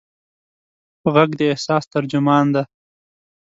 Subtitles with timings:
[1.13, 2.63] غږ د احساس ترجمان دی.